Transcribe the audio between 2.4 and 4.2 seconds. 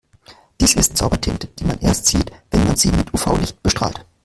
wenn man sie mit UV-Licht bestrahlt.